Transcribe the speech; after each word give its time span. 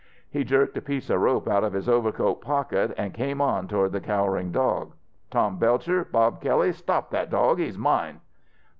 He 0.31 0.43
jerked 0.43 0.75
a 0.77 0.81
piece 0.81 1.11
of 1.11 1.21
rope 1.21 1.47
out 1.47 1.63
of 1.63 1.73
his 1.73 1.87
overcoat 1.87 2.41
pocket 2.41 2.91
and 2.97 3.13
came 3.13 3.39
on 3.39 3.67
toward 3.67 3.91
the 3.91 4.01
cowering 4.01 4.51
dog. 4.51 4.93
"Tom 5.29 5.59
Belcher, 5.59 6.03
Bob 6.05 6.41
Kelley! 6.41 6.71
Stop 6.73 7.11
that 7.11 7.29
dog! 7.29 7.59
He's 7.59 7.77
mine!" 7.77 8.19